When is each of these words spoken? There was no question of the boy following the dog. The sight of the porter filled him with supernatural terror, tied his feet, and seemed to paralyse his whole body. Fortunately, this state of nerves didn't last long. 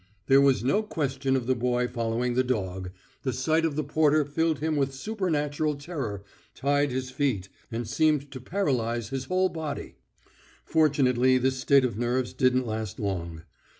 There 0.25 0.41
was 0.41 0.63
no 0.63 0.81
question 0.81 1.35
of 1.35 1.45
the 1.45 1.53
boy 1.53 1.87
following 1.87 2.33
the 2.33 2.43
dog. 2.43 2.89
The 3.21 3.31
sight 3.31 3.65
of 3.65 3.75
the 3.75 3.83
porter 3.83 4.25
filled 4.25 4.57
him 4.57 4.75
with 4.75 4.95
supernatural 4.95 5.75
terror, 5.75 6.23
tied 6.55 6.89
his 6.89 7.11
feet, 7.11 7.49
and 7.71 7.87
seemed 7.87 8.31
to 8.31 8.41
paralyse 8.41 9.09
his 9.09 9.25
whole 9.25 9.49
body. 9.49 9.97
Fortunately, 10.65 11.37
this 11.37 11.59
state 11.59 11.85
of 11.85 11.99
nerves 11.99 12.33
didn't 12.33 12.65
last 12.65 12.99
long. 12.99 13.43